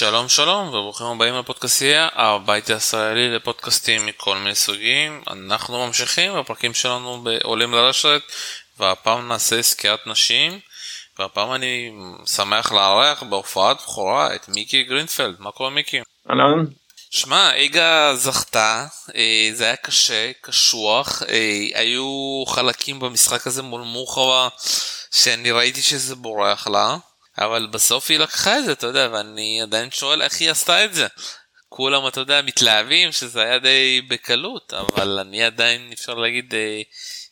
[0.00, 5.22] שלום שלום וברוכים הבאים לפודקאסטייה, הבית הישראלי לפודקאסטים מכל מיני סוגים.
[5.30, 8.22] אנחנו ממשיכים בפרקים שלנו בעולים לרשת
[8.78, 10.60] והפעם נעשה סקירת נשים
[11.18, 11.92] והפעם אני
[12.26, 15.34] שמח לארח בהופעת בכורה את מיקי גרינפלד.
[15.38, 16.00] מה קורה מיקי?
[16.30, 16.64] אהלן.
[17.10, 18.86] שמע, איגה זכתה,
[19.16, 24.48] אה, זה היה קשה, קשוח, אה, היו חלקים במשחק הזה מול מורחבה
[25.10, 26.96] שאני ראיתי שזה בורח לה.
[27.40, 30.94] אבל בסוף היא לקחה את זה, אתה יודע, ואני עדיין שואל איך היא עשתה את
[30.94, 31.06] זה.
[31.68, 36.84] כולם, אתה יודע, מתלהבים שזה היה די בקלות, אבל אני עדיין, אפשר להגיד, די,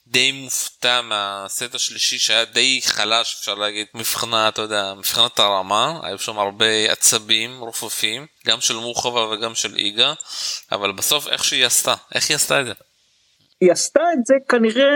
[0.06, 6.18] די מופתע מהסט השלישי שהיה די חלש, אפשר להגיד, מבחינה, אתה יודע, מבחינת הרמה, היו
[6.18, 10.12] שם הרבה עצבים רופפים, גם של מורחבה וגם של איגה,
[10.72, 12.72] אבל בסוף איך שהיא עשתה, איך היא עשתה את זה?
[13.60, 14.90] היא עשתה את זה כנראה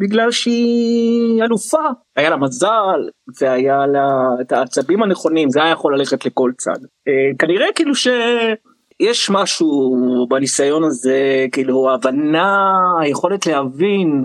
[0.00, 1.82] בגלל שהיא אלופה.
[2.16, 3.00] היה לה מזל
[3.40, 4.08] והיה לה
[4.40, 6.84] את העצבים הנכונים זה היה יכול ללכת לכל צד.
[7.08, 9.96] אה, כנראה כאילו שיש משהו
[10.28, 12.66] בניסיון הזה כאילו הבנה
[13.00, 14.24] היכולת להבין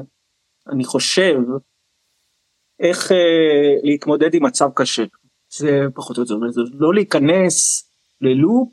[0.70, 1.40] אני חושב
[2.80, 5.04] איך אה, להתמודד עם מצב קשה.
[5.58, 6.36] זה פחות או יותר
[6.74, 7.90] לא להיכנס
[8.22, 8.70] ללופ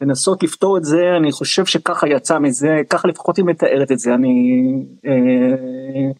[0.00, 4.14] לנסות לפתור את זה אני חושב שככה יצא מזה ככה לפחות היא מתארת את זה.
[4.14, 4.62] אני
[5.06, 6.10] אה,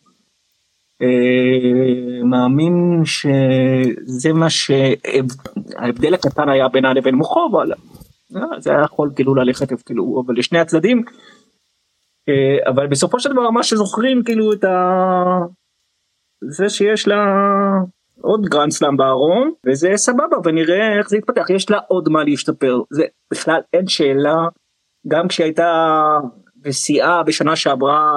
[1.03, 7.73] אה, מאמין שזה מה שההבדל הקטן היה בינה לבין מוחו אבל
[8.37, 11.03] אה, זה היה יכול כאילו ללכת כאילו אבל לשני הצדדים
[12.29, 14.77] אה, אבל בסופו של דבר מה שזוכרים כאילו את ה...
[16.51, 17.25] זה שיש לה
[18.23, 21.51] עוד גרנד סלאם בארון וזה סבבה ונראה איך זה יתפתח.
[21.51, 22.81] יש לה עוד מה להשתפר.
[22.91, 24.37] זה בכלל אין שאלה.
[25.09, 25.95] גם כשהייתה
[26.57, 28.11] בשיאה בשנה שעברה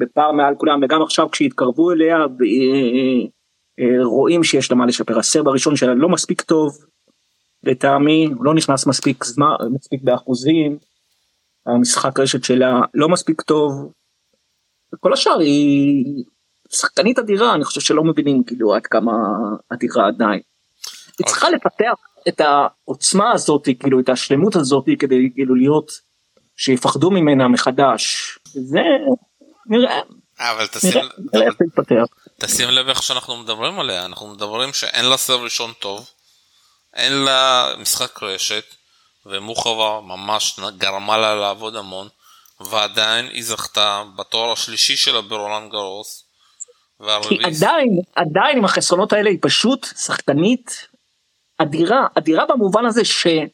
[0.00, 5.18] בפער מעל כולם וגם עכשיו כשהתקרבו אליה אה, רואים שיש לה מה לשפר.
[5.18, 6.78] ה serve הראשון שלה לא מספיק טוב
[7.62, 10.78] לטעמי הוא לא נכנס מספיק זמן מספיק באחוזים.
[11.66, 13.92] המשחק רשת שלה לא מספיק טוב.
[15.00, 16.24] כל השאר היא
[16.74, 19.12] שחקנית אדירה אני חושב שלא מבינים כאילו עד כמה
[19.72, 20.40] אדירה עדיין.
[21.18, 21.94] היא צריכה לפתח
[22.28, 25.92] את העוצמה הזאת כאילו את השלמות הזאת כדי כאילו להיות
[26.56, 28.80] שיפחדו ממנה מחדש זה
[29.66, 30.00] נראה.
[30.38, 30.90] אבל תשים,
[31.34, 31.48] נראה,
[31.90, 32.04] נראה
[32.38, 36.10] תשים לב איך שאנחנו מדברים עליה אנחנו מדברים שאין לה סרב ראשון טוב
[36.94, 38.64] אין לה משחק רשת
[39.26, 42.08] ומוחבה ממש גרמה לה לעבוד המון
[42.60, 46.21] ועדיין היא זכתה בתואר השלישי שלה ברולנד גרוס
[47.28, 50.86] כי עדיין, עדיין עם החסרונות האלה היא פשוט שחקנית
[51.58, 53.48] אדירה, אדירה במובן הזה שהיא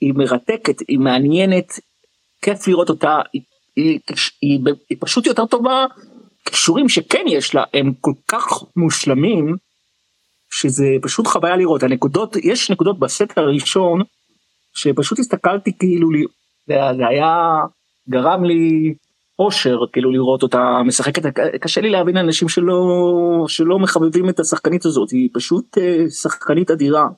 [0.00, 1.80] מרתקת, היא מעניינת,
[2.42, 3.42] כיף לראות אותה, היא,
[3.76, 4.00] היא,
[4.40, 5.86] היא, היא, פשוט יותר טובה,
[6.44, 9.56] כישורים שכן יש לה הם כל כך מושלמים,
[10.50, 14.02] שזה פשוט חוויה לראות, הנקודות, יש נקודות בסט הראשון,
[14.74, 16.08] שפשוט הסתכלתי כאילו,
[16.66, 17.60] זה היה,
[18.08, 18.94] גרם לי
[19.40, 21.22] אושר כאילו לראות אותה משחקת
[21.60, 22.80] קשה לי להבין אנשים שלא
[23.48, 27.08] שלא מחבבים את השחקנית הזאת היא פשוט אה, שחקנית אדירה.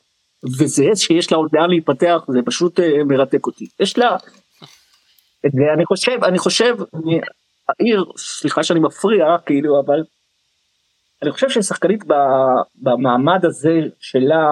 [0.59, 4.17] וזה שיש לה עוד לאן להיפתח זה פשוט אה, מרתק אותי יש לה.
[5.45, 7.21] ואני חושב אני חושב אני,
[7.69, 10.03] העיר סליחה שאני מפריע כאילו אבל.
[11.23, 12.05] אני חושב ששחקנית
[12.83, 14.51] במעמד הזה שלה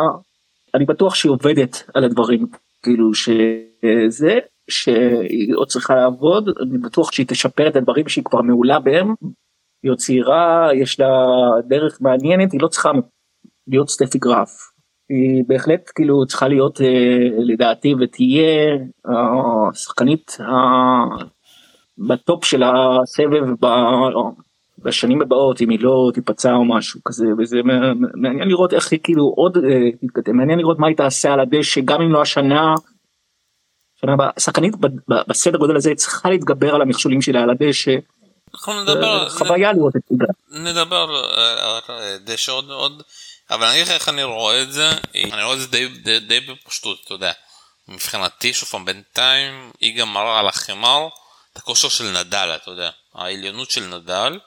[0.74, 2.46] אני בטוח שהיא עובדת על הדברים
[2.82, 4.38] כאילו שזה
[4.70, 9.14] שהיא עוד צריכה לעבוד אני בטוח שהיא תשפר את הדברים שהיא כבר מעולה בהם.
[9.82, 11.26] היא עוד צעירה יש לה
[11.68, 12.90] דרך מעניינת היא לא צריכה
[13.68, 14.70] להיות סטפי גרף.
[15.08, 21.26] היא בהחלט כאילו צריכה להיות אה, לדעתי ותהיה השחקנית אה,
[22.08, 23.44] בטופ של הסבב
[24.78, 27.60] בשנים הבאות אם היא לא תיפצע או משהו כזה וזה
[28.14, 32.02] מעניין לראות איך היא כאילו עוד אה, מעניין לראות מה היא תעשה על הדשא גם
[32.02, 32.74] אם לא השנה
[34.38, 34.74] שחקנית
[35.28, 37.94] בסדר גודל הזה צריכה להתגבר על המכשולים שלה על הדשא.
[38.54, 40.24] אנחנו נדבר חוויה לראות את זה.
[40.50, 43.02] נדבר על דשא עוד עוד
[43.50, 46.20] אבל אני אגיד לך איך אני רואה את זה אני רואה את זה די, די,
[46.20, 47.32] די בפשטות אתה יודע.
[47.88, 51.08] מבחינתי שוב פעם בינתיים היא גם מראה על החמר
[51.52, 54.38] את הכושר של נדל אתה יודע העליונות של נדל.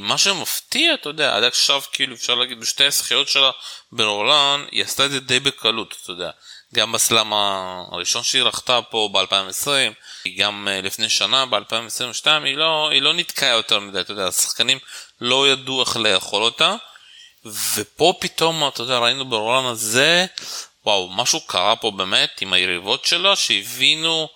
[0.00, 3.50] מה שמפתיע אתה יודע עד עכשיו כאילו אפשר להגיד בשתי הזכיות שלה
[3.92, 6.30] ברולן היא עשתה את זה די בקלות אתה יודע.
[6.74, 13.02] גם בסלאם הראשון שהיא רחתה פה ב-2020, גם אה, לפני שנה ב-2022, היא לא, היא
[13.02, 14.78] לא נתקעה יותר מדי, אתה יודע, השחקנים
[15.20, 16.74] לא ידעו איך לאכול אותה,
[17.74, 20.26] ופה פתאום, אתה יודע, ראינו ברולן הזה,
[20.86, 24.28] וואו, משהו קרה פה באמת עם היריבות שלה, שהבינו,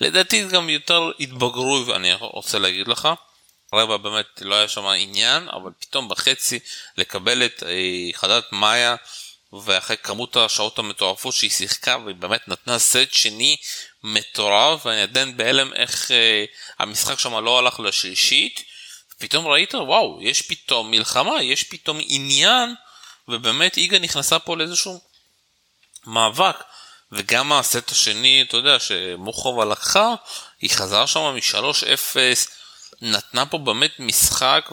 [0.00, 3.08] לדעתי גם יותר התבגרו, אני רוצה להגיד לך,
[3.72, 6.58] רבע באמת לא היה שם עניין, אבל פתאום בחצי
[6.96, 8.96] לקבל את אה, חדת מאיה
[9.52, 13.56] ואחרי כמות השעות המטורפות שהיא שיחקה והיא באמת נתנה סט שני
[14.02, 16.44] מטורף ואני עדיין בהלם איך אה,
[16.78, 18.64] המשחק שם לא הלך לשלישית.
[19.18, 22.74] פתאום ראית וואו יש פתאום מלחמה יש פתאום עניין
[23.28, 25.00] ובאמת איגה נכנסה פה לאיזשהו
[26.06, 26.56] מאבק
[27.12, 30.14] וגם הסט השני אתה יודע שמוחובה לקחה
[30.60, 32.16] היא חזרה שם מ-3-0
[33.00, 34.70] נתנה פה באמת משחק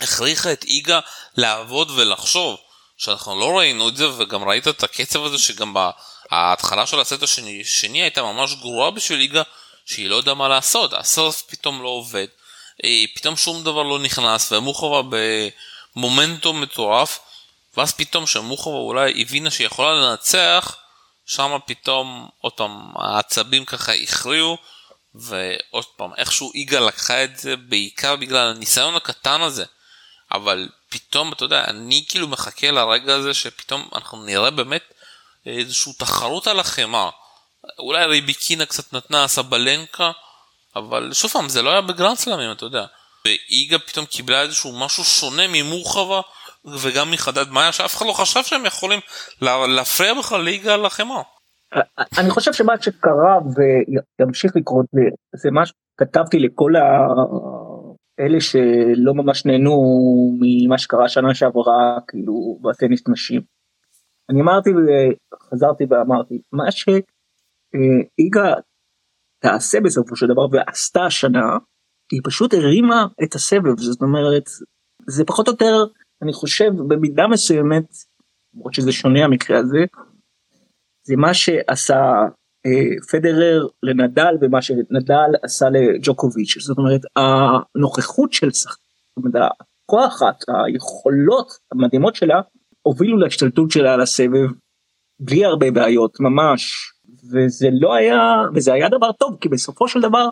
[0.00, 1.00] והכריחה את איגה
[1.36, 2.58] לעבוד ולחשוב
[2.98, 5.74] שאנחנו לא ראינו את זה וגם ראית את הקצב הזה שגם
[6.30, 9.42] ההתחלה של הסט השני, השני הייתה ממש גרועה בשביל ליגה
[9.86, 12.26] שהיא לא יודעה מה לעשות, הסרף פתאום לא עובד,
[12.84, 15.16] אה, פתאום שום דבר לא נכנס ומוחובה
[15.96, 17.20] במומנטום מטורף
[17.76, 20.76] ואז פתאום שמוחובה אולי הבינה שהיא יכולה לנצח
[21.26, 24.58] שם פתאום עוד פעם העצבים ככה הכריעו
[25.14, 29.64] ועוד פעם איכשהו איגה לקחה את זה בעיקר בגלל הניסיון הקטן הזה.
[30.32, 34.82] אבל פתאום אתה יודע אני כאילו מחכה לרגע הזה שפתאום אנחנו נראה באמת
[35.46, 37.10] איזושהי תחרות על החמאה.
[37.78, 40.10] אולי ריביקינה קצת נתנה סבלנקה,
[40.76, 42.84] אבל שוב פעם, זה לא היה בגרנד סלאמים, אתה יודע.
[43.24, 46.20] ואיגה פתאום קיבלה איזשהו משהו שונה ממורחבה
[46.64, 49.00] וגם מחדד מאיה, שאף אחד לא חשב שהם יכולים
[49.42, 51.22] להפריע בכלל ליגה על החמאה.
[52.18, 53.38] אני חושב שמה שקרה
[54.20, 54.86] וימשיך לקרות
[55.36, 56.72] זה מה שכתבתי לכל
[58.18, 59.72] האלה שלא ממש נהנו
[60.40, 63.42] ממה שקרה שנה שעברה כאילו בטניס נשים.
[64.30, 68.54] אני אמרתי וחזרתי ואמרתי מה שאיגה
[69.38, 71.58] תעשה בסופו של דבר ועשתה השנה
[72.12, 74.44] היא פשוט הרימה את הסבב זאת אומרת
[75.06, 75.84] זה פחות או יותר
[76.22, 77.84] אני חושב במידה מסוימת
[78.54, 79.78] למרות שזה שונה המקרה הזה
[81.02, 82.28] זה מה שעשה אה,
[83.10, 88.82] פדרר לנדל ומה שנדל עשה לג'וקוביץ' זאת אומרת הנוכחות של שחקן,
[89.84, 92.40] הכוח היכולות המדהימות שלה
[92.82, 94.48] הובילו להשתלטות שלה על הסבב
[95.20, 96.92] בלי הרבה בעיות ממש.
[97.32, 98.20] וזה לא היה
[98.54, 100.28] וזה היה דבר טוב כי בסופו של דבר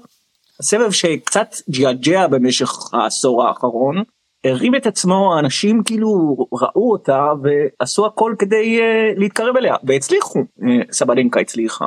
[0.61, 4.03] הסבב שקצת ג'עג'ע במשך העשור האחרון
[4.45, 10.39] הרים את עצמו אנשים כאילו ראו אותה ועשו הכל כדי uh, להתקרב אליה והצליחו.
[10.39, 11.87] uh, סבלנקה הצליחה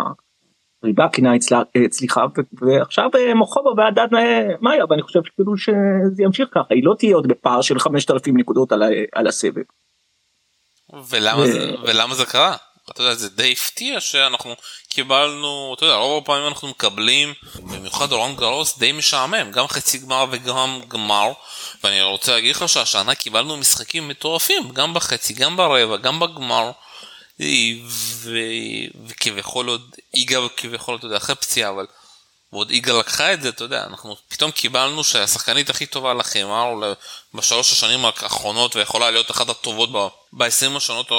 [0.83, 1.31] ריבקינה
[1.85, 2.25] הצליחה
[2.61, 4.09] ועכשיו uh, מוחובה ועדת
[4.61, 8.71] מאיה ואני חושב כאילו שזה ימשיך ככה היא לא תהיה עוד בפער של 5,000 נקודות
[8.71, 8.83] על,
[9.13, 9.63] על הסבב.
[11.09, 12.55] ולמה, זה, ולמה זה קרה?
[12.91, 14.55] אתה יודע, זה די הפתיע שאנחנו
[14.89, 20.25] קיבלנו, אתה יודע, רוב הפעמים אנחנו מקבלים, במיוחד רון גרוס, די משעמם, גם חצי גמר
[20.31, 21.31] וגם גמר,
[21.83, 26.71] ואני רוצה להגיד לך שהשנה קיבלנו משחקים מטורפים, גם בחצי, גם ברבע, גם בגמר.
[29.07, 31.86] וכביכול עוד, איגה כביכול, אתה יודע, אחרי פציעה, אבל
[32.53, 36.94] ועוד איגה לקחה את זה, אתה יודע, אנחנו פתאום קיבלנו שהשחקנית הכי טובה לחמר
[37.33, 39.89] בשלוש השנים האחרונות ויכולה להיות אחת הטובות
[40.33, 41.12] ב-20 השנות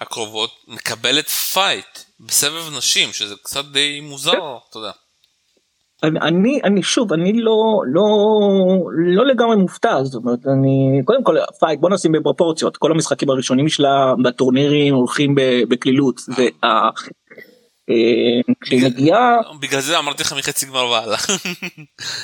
[0.00, 4.32] הקרובות, מקבלת fight בסבב נשים, שזה קצת די מוזר,
[4.70, 4.90] אתה יודע.
[6.02, 8.06] אני אני שוב אני לא לא
[8.96, 13.68] לא לגמרי מופתע זאת אומרת אני קודם כל fight בוא נשים בפרופורציות כל המשחקים הראשונים
[13.68, 15.34] שלה בטורנירים הולכים
[15.68, 16.90] בקלילות וה,
[17.90, 21.16] אה, כשהיא מגיעה בגלל זה אמרתי לך מחצי גמר והלאה.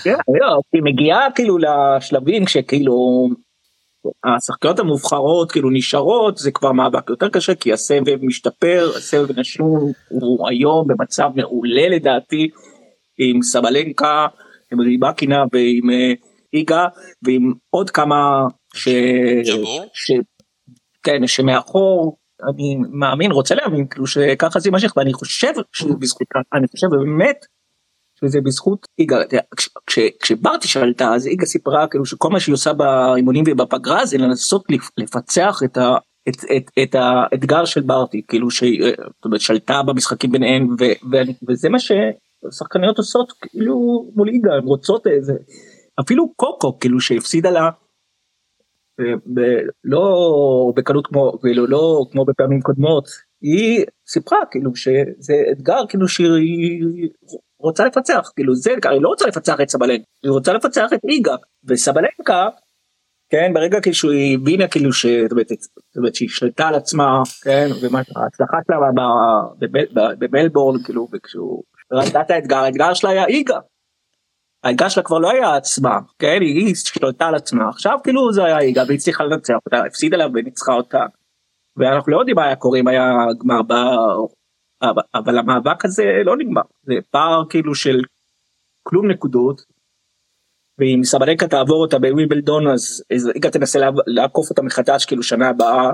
[0.04, 3.28] כן, לא, היא מגיעה כאילו לשלבים כשכאילו
[4.24, 9.67] השחקניות המובחרות כאילו נשארות זה כבר מאבק יותר קשה כי הסבב משתפר הסבב נשים
[10.08, 12.48] הוא היום במצב מעולה לדעתי
[13.31, 14.26] עם סבלנקה
[14.72, 16.12] עם ריבקינה ועם אה,
[16.52, 16.86] איגה
[17.22, 18.88] ועם עוד כמה ש...
[19.94, 20.12] ש...
[21.02, 22.17] כן שמאחור
[22.48, 27.36] אני מאמין רוצה להאמין כאילו שככה זה יימשך ואני חושב שזה בזכות אני חושב באמת
[28.20, 29.17] שזה בזכות איגה
[30.22, 34.64] כשברטי שאלתה אז איגה סיפרה כאילו שכל מה שהיא עושה באימונים ובפגרה זה לנסות
[34.98, 35.96] לפצח את ה...
[36.29, 38.93] את, את, את האתגר של ברטי כאילו שהיא
[39.38, 41.17] שלטה במשחקים ביניהם ו, ו,
[41.48, 41.79] וזה מה
[42.51, 43.75] ששחקניות עושות כאילו
[44.15, 45.32] מול איגה הן רוצות איזה
[46.01, 47.70] אפילו קוקו כאילו שהפסידה לה
[49.84, 53.08] לא בקלות כמו כאילו לא כמו בפעמים קודמות
[53.41, 57.08] היא סיפרה כאילו שזה אתגר כאילו שהיא
[57.58, 61.37] רוצה לפצח כאילו זה היא לא רוצה לפצח את סבלנקה היא רוצה לפצח את ליגה
[61.65, 62.49] וסבלנקה
[63.31, 68.77] כן ברגע כאילו שהיא הבינה כאילו שהיא שלטה על עצמה כן ומה ההצלחה שלה
[70.19, 73.58] במלבורן כאילו וכשהוא ראתה את האתגר האתגר שלה היה איגה
[74.65, 76.39] האתגר שלה כבר לא היה עצמה, כן?
[76.41, 80.27] היא שלטה על עצמה, עכשיו כאילו זה היה איגה והיא הצליחה לנצח אותה, הפסידה לה
[80.34, 81.06] וניצחה אותה.
[81.77, 83.72] ואנחנו לא יודעים מה היה קורה אם היה גמר ב...
[85.15, 88.01] אבל המאבק הזה לא נגמר, זה פער כאילו של
[88.82, 89.63] כלום נקודות.
[90.79, 95.91] ואם סבלנקה תעבור אותה בווימבלדון אז איגה תנסה לעקוף אותה מחדש כאילו שנה הבאה.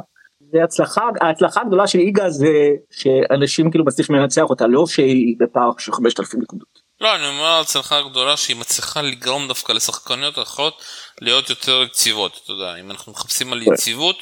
[0.53, 2.49] זה הצלחה ההצלחה הגדולה של איגה זה
[2.91, 6.89] שאנשים כאילו מצליחים לנצח אותה לא שהיא בפער של 5,000 נקודות.
[7.01, 10.83] לא, אני אומר הצלחה גדולה שהיא מצליחה לגרום דווקא לשחקניות אחרות
[11.21, 14.17] להיות יותר יציבות, אתה יודע, אם אנחנו מחפשים על יציבות,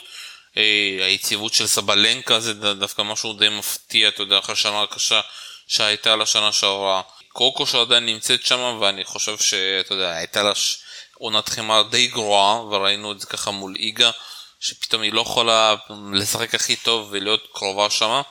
[0.56, 5.21] אה, היציבות של סבלנקה זה דווקא משהו די מפתיע, אתה יודע, אחרי שנה קשה
[5.66, 7.02] שהייתה לה שנה שעברה.
[7.28, 10.52] קוקו שעדיין נמצאת שם, ואני חושב שאתה יודע, הייתה לה
[11.18, 14.11] עונת חמר די גרועה, וראינו את זה ככה מול איגה,
[14.60, 15.75] שפתאום היא לא יכולה
[16.12, 18.22] לשחק הכי טוב ולהיות קרובה שמה.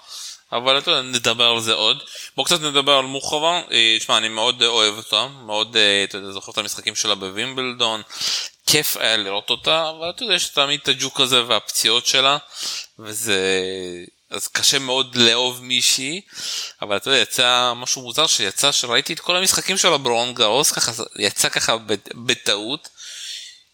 [0.51, 2.03] אבל אתה יודע, נדבר על זה עוד.
[2.35, 3.61] בוא קצת נדבר על מוחובה.
[3.71, 7.15] אה, שמע, אני מאוד אה, אוהב אותה, מאוד, אה, אתה יודע, זוכר את המשחקים שלה
[7.15, 8.01] בווימבלדון.
[8.67, 12.37] כיף היה לראות אותה, אבל אתה יודע, יש תמיד את הג'וק הזה והפציעות שלה,
[12.99, 13.39] וזה...
[14.29, 16.21] אז קשה מאוד לאהוב מישהי,
[16.81, 20.91] אבל אתה יודע, יצא משהו מוזר שיצא שראיתי את כל המשחקים שלה ברון גרוס, ככה,
[21.19, 22.89] יצא ככה בט- בטעות,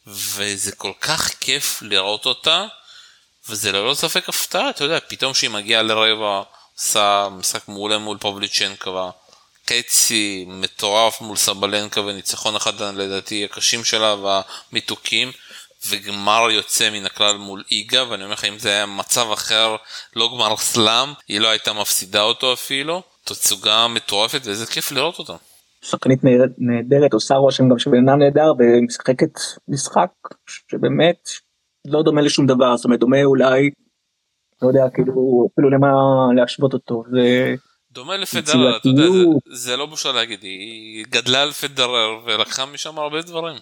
[0.08, 2.66] וזה כל כך כיף לראות אותה,
[3.50, 6.42] וזה ללא ספק הפתעה, אתה יודע, פתאום שהיא מגיעה לרבע,
[6.78, 9.10] עושה משחק מעולה מול פובליצ'נקה,
[9.70, 15.32] חצי מטורף מול סבלנקה וניצחון אחד לדעתי הקשים שלה והמיתוקים,
[15.88, 19.76] וגמר יוצא מן הכלל מול איגה, ואני אומר לך אם זה היה מצב אחר,
[20.16, 25.34] לא גמר סלאם, היא לא הייתה מפסידה אותו אפילו, תצוגה מטורפת ואיזה כיף לראות אותה.
[25.82, 26.20] שחקנית
[26.58, 30.12] נהדרת- עושה רושם גם של בן אדם נהדר ומשחקת משחק
[30.48, 31.30] שבאמת
[31.88, 33.70] לא דומה לשום דבר זאת אומרת דומה אולי
[34.62, 35.88] לא יודע כאילו אפילו למה
[36.36, 37.56] להשוות אותו זה
[37.92, 39.24] דומה לפדרר, אתה יודע, זה.
[39.56, 43.56] זה לא בושה להגיד, היא גדלה על פדרר ולקחה משם הרבה דברים.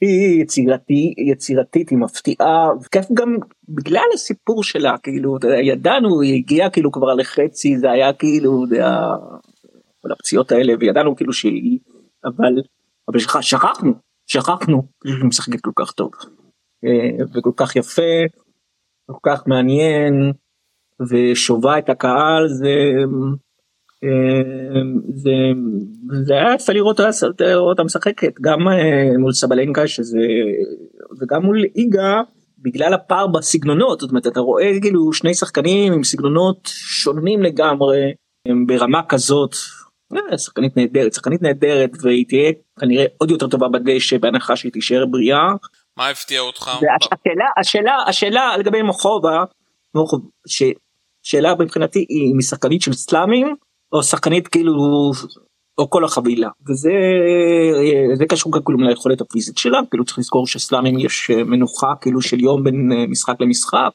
[0.00, 3.36] היא יצירתי, יצירתית, היא מפתיעה, וכיף גם
[3.68, 9.00] בגלל הסיפור שלה, כאילו, ידענו, היא הגיעה כאילו כבר לחצי, זה היה כאילו, אתה יודע,
[10.02, 11.78] כל הפציעות האלה, וידענו כאילו שהיא,
[12.24, 12.54] אבל,
[13.08, 13.92] אבל שכח, שכחנו,
[14.26, 16.10] שכחנו, שהיא משחקת כל כך טוב,
[16.84, 18.12] אה, וכל כך יפה,
[19.06, 20.32] כל כך מעניין,
[21.10, 22.74] ושובה את הקהל, זה...
[24.04, 24.80] אה,
[25.14, 25.30] זה,
[26.26, 27.00] זה היה יפה לראות
[27.54, 30.26] אותה משחקת גם אה, מול סבלנקה שזה
[31.20, 32.20] וגם מול איגה
[32.58, 38.12] בגלל הפער בסגנונות זאת אומרת אתה רואה כאילו שני שחקנים עם סגנונות שונים לגמרי
[38.48, 39.54] הם ברמה כזאת.
[40.16, 45.06] אה, שחקנית נהדרת שחקנית נהדרת והיא תהיה כנראה עוד יותר טובה בדשא בהנחה שהיא תישאר
[45.06, 45.48] בריאה.
[45.96, 46.70] מה הפתיע אותך?
[46.82, 49.44] והשאלה השאלה השאלה לגבי מוחובה
[51.22, 53.56] שאלה מבחינתי היא משחקנית של סלאמים
[53.92, 54.72] או שחקנית כאילו
[55.78, 56.92] או כל החבילה וזה
[58.14, 62.64] זה קשור כאילו ליכולת הפיזית שלה כאילו צריך לזכור שסלאמים יש מנוחה כאילו של יום
[62.64, 63.92] בין אה, משחק למשחק.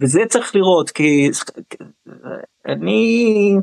[0.00, 1.30] וזה צריך לראות כי
[2.66, 3.54] אני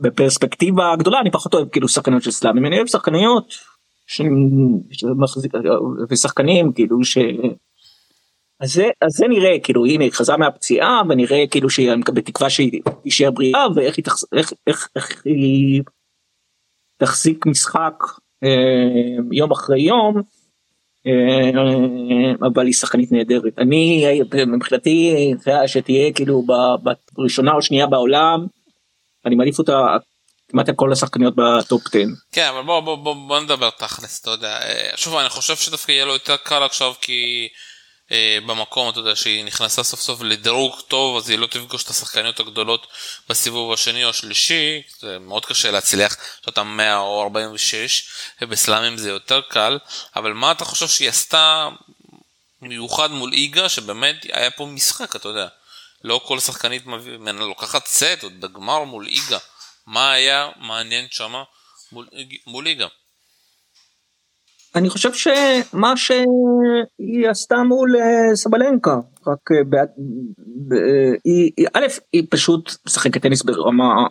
[0.00, 3.54] בפרספקטיבה גדולה אני פחות אוהב כאילו שחקניות של סלאמים אני אוהב שחקניות
[4.06, 5.54] שמחזיק-
[6.10, 7.18] ושחקנים כאילו ש...
[8.60, 12.80] אז זה, אז זה נראה כאילו הנה היא חזרה מהפציעה ונראה כאילו שהיא בתקווה שהיא
[13.02, 14.24] תישאר בריאה ואיך היא, תחז...
[14.36, 15.82] איך, איך, איך היא
[16.96, 17.94] תחזיק משחק
[18.44, 20.22] אה, יום אחרי יום
[21.06, 23.58] אה, אבל היא שחקנית נהדרת.
[23.58, 24.04] אני
[24.46, 25.34] מבחינתי
[25.66, 26.42] שתהיה כאילו
[27.16, 28.46] בראשונה או שנייה בעולם
[29.26, 29.96] אני מעדיף אותה
[30.50, 31.98] כמעט על כל השחקניות בטופ 10.
[32.32, 34.58] כן, אבל בוא, בוא, בוא, בוא נדבר תכלס, אתה יודע.
[34.62, 37.48] אה, שוב, אני חושב שדווקא יהיה לו יותר קל עכשיו כי
[38.12, 41.88] אה, במקום, אתה יודע, שהיא נכנסה סוף סוף לדירוג טוב, אז היא לא תפגוש את
[41.88, 42.86] השחקניות הגדולות
[43.28, 48.08] בסיבוב השני או השלישי, זה מאוד קשה להצליח, שאתה 100 או 46,
[48.42, 49.78] ובסלאמים זה יותר קל,
[50.16, 51.68] אבל מה אתה חושב שהיא עשתה
[52.62, 55.46] מיוחד מול איגה, שבאמת היה פה משחק, אתה יודע.
[56.04, 56.82] לא כל שחקנית
[57.40, 59.38] לוקחת סט, עוד בגמר מול איגה.
[59.86, 61.42] מה היה מעניין שמה
[61.92, 62.06] מול,
[62.46, 62.86] מול ליגה.
[64.74, 68.94] אני חושב שמה שהיא עשתה מול אה, סבלנקה
[69.26, 69.88] רק אה, בעד-
[70.68, 74.06] ב- אה, היא היא- א' היא פשוט משחקת טניס ברמה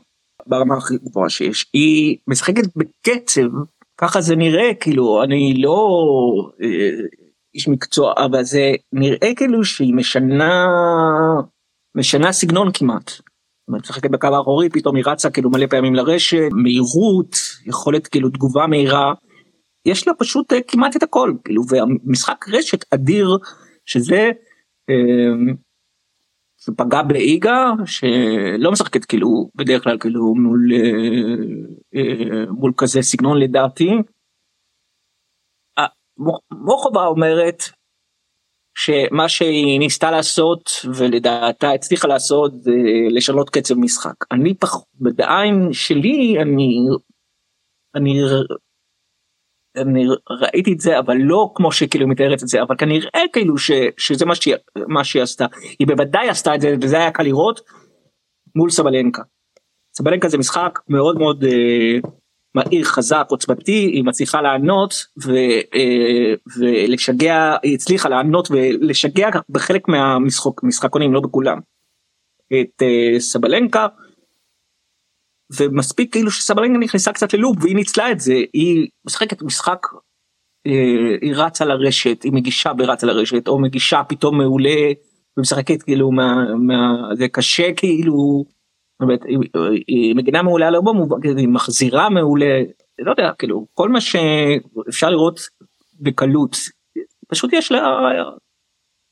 [0.48, 3.42] ברמה הכי גבוהה שיש היא משחקת בקצב
[3.98, 5.78] ככה זה נראה כאילו אני לא
[6.64, 6.90] אה,
[7.56, 10.66] איש מקצוע אבל זה נראה כאילו שהיא משנה
[12.00, 13.12] משנה סגנון כמעט.
[13.68, 19.14] משחקת בקו האחורי פתאום היא רצה כאילו מלא פעמים לרשת מהירות יכולת כאילו תגובה מהירה
[19.86, 23.38] יש לה פשוט אה, כמעט את הכל כאילו והמשחק רשת אדיר
[23.86, 24.32] שזה
[24.90, 25.54] אה,
[26.58, 33.90] שפגע באיגה שלא משחקת כאילו בדרך כלל כאילו מול אה, אה, מול כזה סגנון לדעתי.
[36.18, 37.64] מו- מוחובה אומרת
[38.82, 42.72] שמה שהיא ניסתה לעשות ולדעתה הצליחה לעשות זה
[43.10, 46.78] לשנות קצב משחק אני פחות בעין שלי אני
[47.96, 48.14] אני
[49.78, 53.72] אני ראיתי את זה אבל לא כמו שכאילו מתארת את זה אבל כנראה כאילו ש,
[53.98, 54.56] שזה מה שהיא,
[54.88, 55.46] מה שהיא עשתה
[55.80, 57.62] היא בוודאי עשתה את זה וזה היה קל לראות
[58.56, 59.22] מול סבלנקה.
[59.98, 62.10] סבלנקה זה משחק מאוד מאוד אה,
[62.56, 64.94] מהיר חזק עוצמתי היא מצליחה לענות
[65.26, 65.32] ו,
[65.74, 71.60] אה, ולשגע היא הצליחה לענות ולשגע בחלק מהמשחקונים לא בכולם
[72.48, 73.88] את אה, סבלנקה.
[75.60, 79.88] ומספיק כאילו שסבלנקה נכנסה קצת ללופ והיא ניצלה את זה היא משחקת משחק
[80.68, 84.92] אה, היא רצה לרשת היא מגישה ברצה לרשת או מגישה פתאום מעולה
[85.38, 88.46] ומשחקת כאילו מה, מה זה קשה כאילו
[89.26, 89.38] היא,
[89.88, 92.62] היא מגינה מעולה על הרבה מובן, היא מחזירה מעולה,
[93.00, 95.40] לא יודע, כאילו, כל מה שאפשר לראות
[96.00, 96.56] בקלות,
[97.28, 97.98] פשוט יש לה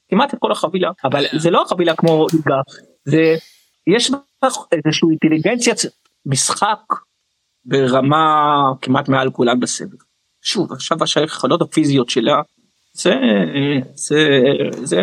[0.10, 2.27] כמעט את כל החבילה, אבל זה לא החבילה כמו
[3.06, 3.36] זה,
[3.88, 4.12] יש
[4.72, 5.77] איזושהי אינטליגנציית
[6.25, 6.79] משחק
[7.65, 9.98] ברמה כמעט מעל כולם בסבב.
[10.41, 12.41] שוב, עכשיו היכולות הפיזיות שלה,
[12.94, 13.15] זה,
[13.94, 14.27] זה,
[14.84, 15.01] זה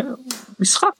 [0.59, 0.93] משחק.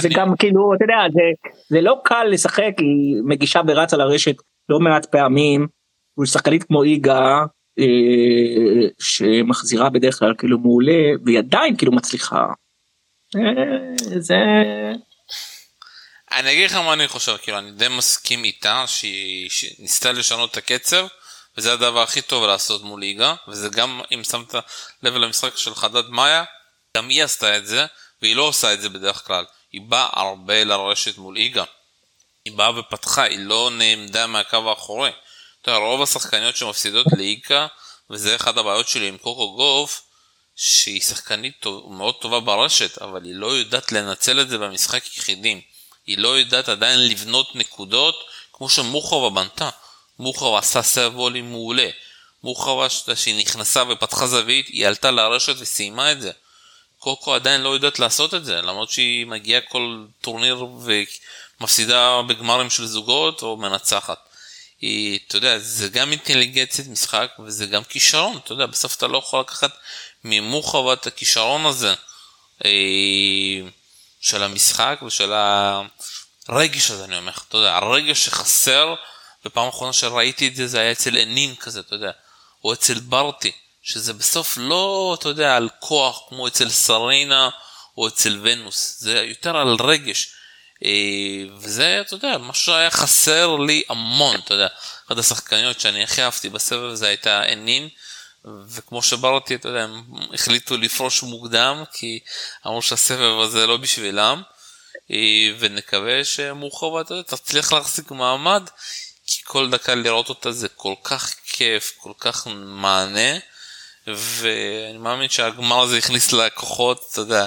[0.00, 1.20] זה גם כאילו אתה יודע זה
[1.68, 4.36] זה לא קל לשחק היא מגישה ורצה לרשת
[4.68, 5.66] לא מעט פעמים.
[6.24, 7.44] שחקנית כמו איגה
[7.78, 12.46] אה, שמחזירה בדרך כלל כאילו מעולה והיא עדיין כאילו מצליחה.
[13.36, 14.36] אה, זה.
[16.32, 20.56] אני אגיד לך מה אני חושב כאילו אני די מסכים איתה שהיא ניסתה לשנות את
[20.56, 21.06] הקצב
[21.58, 24.54] וזה הדבר הכי טוב לעשות מול ליגה וזה גם אם שמת
[25.02, 26.44] לב למשחק של חדד מאיה
[26.96, 27.86] גם היא עשתה את זה
[28.22, 29.44] והיא לא עושה את זה בדרך כלל.
[29.72, 31.64] היא באה הרבה לרשת מול איגה.
[32.44, 35.10] היא באה ופתחה, היא לא נעמדה מהקו האחורי.
[35.62, 37.66] אתה יודע, רוב השחקניות שמפסידות לאיגה,
[38.10, 40.02] וזה אחד הבעיות שלי עם קוקו גוף,
[40.56, 45.60] שהיא שחקנית טוב, מאוד טובה ברשת, אבל היא לא יודעת לנצל את זה במשחק יחידים.
[46.06, 49.70] היא לא יודעת עדיין לבנות נקודות כמו שמוחרבה בנתה.
[50.18, 51.88] מוחרבה עשה סרבולים מעולה.
[52.42, 56.32] מוחרבה שהיא נכנסה ופתחה זווית, היא עלתה לרשת וסיימה את זה.
[57.00, 60.66] קוקו עדיין לא יודעת לעשות את זה, למרות שהיא מגיעה כל טורניר
[61.60, 64.18] ומפסידה בגמרים של זוגות או מנצחת.
[64.80, 69.18] היא, אתה יודע, זה גם אינטליגנציית משחק וזה גם כישרון, אתה יודע, בסוף אתה לא
[69.18, 69.70] יכול לקחת
[70.24, 71.94] ממוחו את הכישרון הזה
[72.64, 72.70] אה,
[74.20, 75.32] של המשחק ושל
[76.48, 78.94] הרגש הזה, אני אומר לך, אתה יודע, הרגש שחסר,
[79.44, 82.10] בפעם האחרונה שראיתי את זה, זה היה אצל אנין כזה, אתה יודע,
[82.64, 83.52] או אצל ברטי.
[83.82, 87.50] שזה בסוף לא, אתה יודע, על כוח כמו אצל סרינה
[87.96, 90.34] או אצל ונוס, זה יותר על רגש.
[90.84, 94.68] אה, וזה, אתה יודע, משהו שהיה חסר לי המון, אתה יודע,
[95.06, 97.88] אחת השחקניות שאני הכי אהבתי בסבב זה הייתה אנין,
[98.68, 102.20] וכמו שברתי, אתה יודע, הם החליטו לפרוש מוקדם, כי
[102.66, 104.42] אמרו שהסבב הזה לא בשבילם,
[105.10, 108.62] אה, ונקווה שמורחבה, אתה יודע, תצליח להחזיק מעמד,
[109.26, 113.49] כי כל דקה לראות אותה זה כל כך כיף, כל כך מענה.
[114.06, 117.46] ואני מאמין שהגמר הזה הכניס לקוחות, אתה יודע,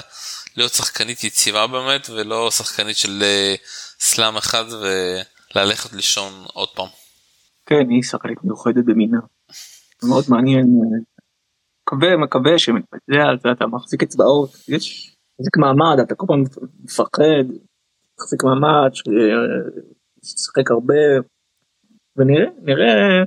[0.56, 3.54] להיות שחקנית יציבה באמת, ולא שחקנית של אה,
[4.00, 6.88] סלאם אחד וללכת לישון עוד פעם.
[7.66, 9.18] כן, היא שחקנית מיוחדת במינה.
[10.02, 10.66] מאוד מעניין.
[11.82, 16.42] מקווה, מקווה שאתה מחזיק אצבעות, יש מחזיק מעמד, אתה כל פעם
[16.84, 17.44] מפחד,
[18.18, 18.90] מחזיק מעמד,
[20.22, 20.94] ששחק הרבה,
[22.16, 23.24] ונראה, נראה.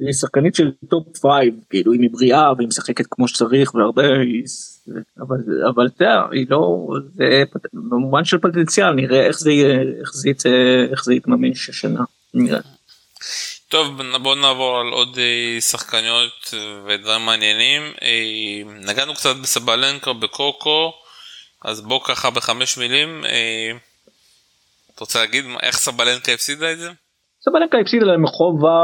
[0.00, 4.02] היא שחקנית של top five כאילו אם היא בריאה והיא משחקת כמו שצריך והרבה
[5.18, 5.36] אבל
[5.68, 10.30] אבל אתה יודע היא לא זה במובן של פוטנציאל נראה איך זה יהיה איך זה
[10.90, 12.60] איך זה יתממש השנה נראה.
[13.68, 16.54] טוב בוא נעבור על עוד אה, שחקניות
[16.86, 20.92] ודברים מעניינים אה, נגענו קצת בסבלנקה בקוקו
[21.64, 23.70] אז בוא ככה בחמש מילים אה,
[24.94, 26.90] אתה רוצה להגיד איך סבלנקה הפסידה את זה?
[27.40, 28.78] סבלנקה הפסידה להם חובה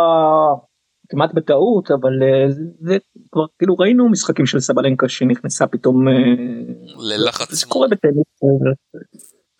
[1.14, 2.50] כמעט בטעות אבל אה,
[2.80, 2.96] זה
[3.32, 6.12] כבר כאילו ראינו משחקים של סבלנקה שנכנסה פתאום אה,
[6.98, 8.72] ללחץ זה קורה בטניס אה,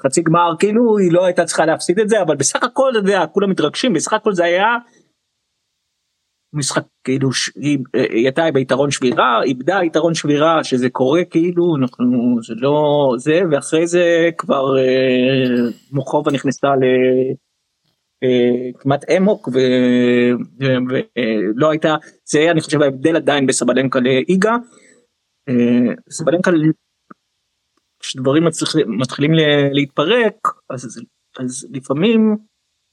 [0.03, 3.27] חצי גמר כאילו היא לא הייתה צריכה להפסיד את זה אבל בסך הכל אתה יודע
[3.33, 4.67] כולם מתרגשים בסך הכל זה היה
[6.55, 12.55] משחק כאילו היא, היא הייתה ביתרון שבירה איבדה יתרון שבירה שזה קורה כאילו אנחנו זה
[12.57, 16.85] לא זה ואחרי זה כבר אה, מוחובה נכנסה ל...
[18.25, 19.49] אה, כמעט אמוק
[20.69, 24.57] ולא הייתה זה אני חושב ההבדל עדיין בסבלנקה לאיגה.
[25.49, 26.51] אה, סבלנקה
[28.01, 28.45] כשדברים
[28.87, 29.31] מתחילים
[29.73, 31.01] להתפרק אז,
[31.73, 32.37] לפעמים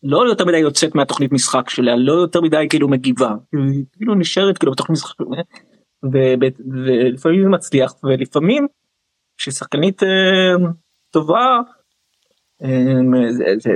[0.04, 3.34] לא יותר מדי יוצאת מהתוכנית משחק שלה לא יותר מדי כאילו מגיבה
[3.91, 5.15] כאילו נשארת כאילו בתוכנית משחק
[6.04, 8.67] ולפעמים זה מצליח ולפעמים
[9.38, 10.56] כששחקנית אה,
[11.12, 11.60] טובה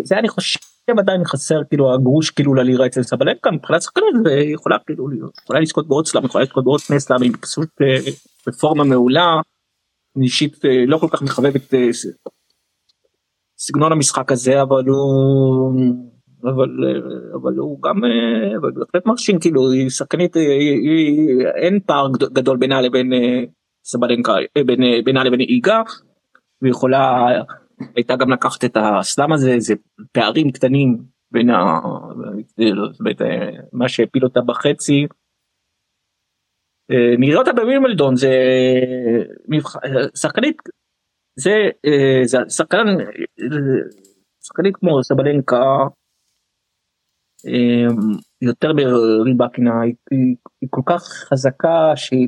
[0.04, 4.78] זה, אני חושב עדיין חסר כאילו הגרוש כאילו ללירה אצל סבלנקה מבחינת שחקנים זה יכולה
[4.86, 5.08] כאילו
[5.44, 8.12] יכולה לזכות בעוד סלאם יכולה לזכות בעוד שני סלאמים פשוט אה,
[8.48, 9.40] רפורמה מעולה.
[10.18, 11.88] אני אישית אה, לא כל כך מחבב את אה,
[13.58, 15.74] סגנון המשחק הזה אבל הוא
[16.44, 16.70] אבל
[17.34, 17.96] אבל הוא גם
[18.62, 20.38] אבל בהחלט מרשים כאילו היא שחקנית
[21.64, 23.10] אין פער גדול בינה לבין
[23.86, 24.34] סבלנקה
[25.06, 25.82] בינה לבין איגה.
[26.62, 27.28] ויכולה
[27.96, 29.74] הייתה גם לקחת את הסלאם הזה זה
[30.12, 31.80] פערים קטנים בין ה...
[33.74, 35.08] מה שהפיל אותה בחצי.
[36.92, 38.32] אה, נראה אותה בווימלדון זה
[40.16, 40.58] שחקנית
[41.40, 41.70] זה
[42.26, 42.86] זה שחקן
[44.44, 45.64] שחקנית כמו סבלנקה
[47.48, 47.88] אה,
[48.42, 49.96] יותר מריבקינה היא,
[50.62, 52.28] היא כל כך חזקה שהיא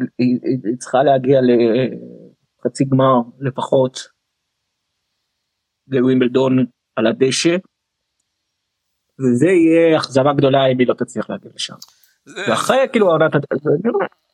[0.80, 4.17] צריכה להגיע לחצי גמר לפחות
[5.88, 7.56] לווימבלדון על הדשא.
[9.20, 11.74] וזה יהיה אכזבה גדולה אם היא לא תצליח להגיע לשם.
[12.48, 13.32] ואחרי כאילו העונת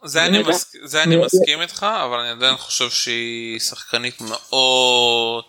[0.05, 0.75] זה אני, מס...
[0.83, 5.43] זה אני מסכים איתך אבל אני עדיין חושב שהיא שחקנית מאוד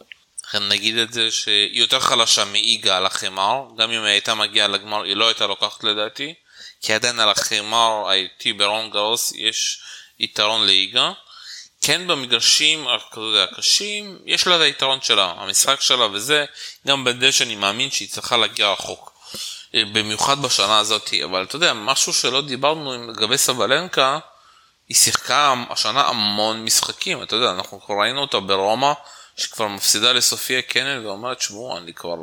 [0.70, 5.02] נגיד את זה שהיא יותר חלשה מאיגה על החמר גם אם היא הייתה מגיעה לגמר
[5.02, 6.34] היא לא הייתה לוקחת לדעתי
[6.80, 9.82] כי עדיין על החמר האיטי ברון גרוס יש
[10.18, 11.12] יתרון לאיגה
[11.86, 12.86] כן במגרשים
[13.52, 16.44] הקשים יש לה את היתרון שלה, המשחק שלה וזה,
[16.86, 19.12] גם בדשא אני מאמין שהיא צריכה להגיע רחוק.
[19.74, 24.18] אה, במיוחד בשנה הזאת, אבל אתה יודע, משהו שלא דיברנו לגבי סבלנקה,
[24.88, 28.92] היא שיחקה השנה המון משחקים, אתה יודע, אנחנו כבר ראינו אותה ברומא,
[29.36, 32.14] שכבר מפסידה לסופיה קנל ואומרת, שמעו, אני כבר,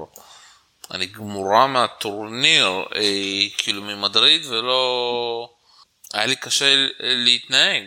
[0.91, 3.01] אני גמורה מהטורניר, אה,
[3.57, 5.49] כאילו ממדריד, ולא,
[6.13, 7.83] היה לי קשה להתנהג.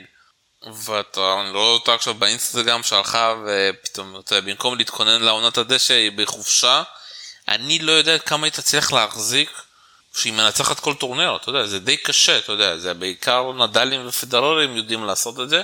[0.73, 6.13] ואתה, אני רואה אותה עכשיו באינסטגרם שהלכה ופתאום, אתה יודע, במקום להתכונן לעונת הדשא היא
[6.17, 6.83] בחופשה,
[7.49, 9.51] אני לא יודע כמה היא תצליח להחזיק
[10.17, 14.77] שהיא מנצחת כל טורניר, אתה יודע, זה די קשה, אתה יודע, זה בעיקר נדלים ופדררים
[14.77, 15.63] יודעים לעשות את זה.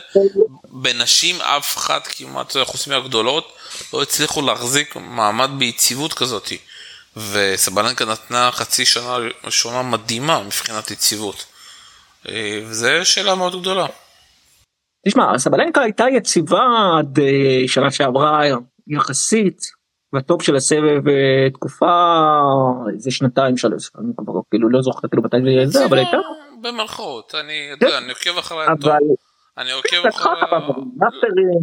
[0.64, 3.56] בנשים אף אחד כמעט, חוץ מהגדולות,
[3.92, 6.52] לא הצליחו להחזיק מעמד ביציבות כזאת.
[7.16, 11.44] וסבלנקה נתנה חצי שנה ראשונה מדהימה מבחינת יציבות.
[12.28, 13.86] אה, וזו שאלה מאוד גדולה.
[15.06, 16.64] תשמע, סבלנקה הייתה יציבה
[16.98, 18.40] עד אה, שנה שעברה
[18.86, 19.60] יחסית
[20.14, 21.92] בטופ של הסבב אה, תקופה
[22.94, 26.16] איזה שנתיים שלוש אני כבר כאילו לא זוכר כאילו מתי זה זה אבל הייתה.
[26.62, 28.98] במרכאות אני יודע אני עוקב אחרי אבל
[29.58, 30.40] אני עוקב אחרי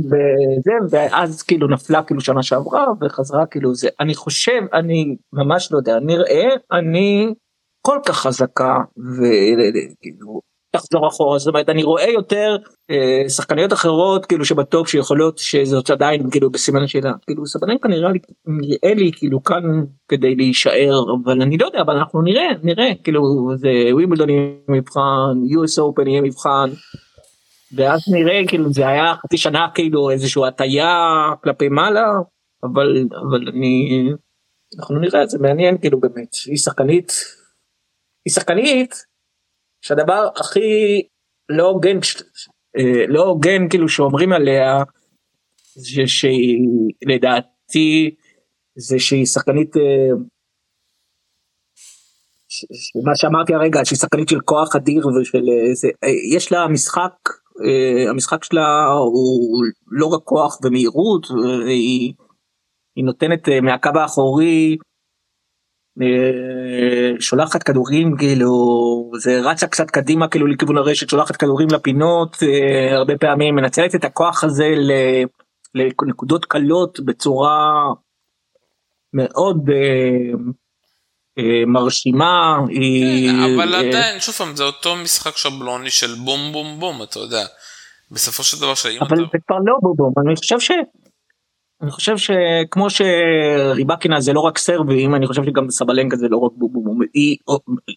[0.06, 3.89] וזה ואז כאילו נפלה כאילו שנה שעברה וחזרה כאילו זה.
[4.00, 7.34] אני חושב אני ממש לא יודע נראה אני
[7.82, 10.41] כל כך חזקה וכאילו
[10.78, 11.40] תחזור אחורה.
[11.40, 12.58] זאת אומרת אני רואה יותר
[12.92, 18.20] אה, שחקניות אחרות כאילו שבטופ שיכולות שזאת עדיין כאילו בסימן השאלה כאילו סבננקה נראה לי
[18.46, 19.63] נראה לי כאילו כאן
[20.08, 22.92] כדי להישאר אבל אני לא יודע אבל אנחנו נראה נראה.
[23.04, 26.70] כאילו זה ווימבלדון יהיה מבחן US Open יהיה מבחן.
[27.76, 30.96] ואז נראה כאילו זה היה חצי שנה כאילו איזשהו הטיה
[31.44, 32.12] כלפי מעלה
[32.63, 33.90] אבל אבל אני
[34.80, 36.36] אנחנו נראה את זה מעניין כאילו באמת.
[36.46, 37.12] היא שחקנית
[38.26, 39.07] היא שחקנית
[39.88, 41.02] שהדבר הכי
[41.50, 41.97] לא הוגן
[42.78, 44.84] אה, לא הוגן כאילו שאומרים עליה
[45.76, 46.58] זה שהיא
[47.06, 48.15] לדעתי
[48.76, 50.10] זה שהיא שחקנית אה,
[53.06, 55.88] מה שאמרתי הרגע שהיא שחקנית של כוח אדיר ושל אה, זה
[56.36, 57.13] יש לה משחק
[58.10, 61.28] המשחק שלה הוא לא רק כוח ומהירות
[61.67, 62.13] היא,
[62.95, 64.78] היא נותנת מהקו האחורי
[67.19, 68.51] שולחת כדורים כאילו
[69.17, 74.03] זה רצה קצת קדימה כאילו לכיוון הרשת שולחת כדורים לפינות אה, הרבה פעמים מנצלת את
[74.03, 74.73] הכוח הזה
[75.75, 77.73] לנקודות קלות בצורה
[79.13, 79.69] מאוד
[81.39, 82.57] אה, מרשימה.
[82.67, 87.45] כן, אבל עדיין שוב פעם זה אותו משחק שבלוני של בום בום בום אתה יודע.
[88.12, 90.71] בסופו של דבר שאם אבל זה כבר לא בום בום אני חושב ש...
[91.82, 96.52] אני חושב שכמו שריבקינה זה לא רק סרבים אני חושב שגם סבלנקה זה לא רק
[96.56, 97.38] בובום היא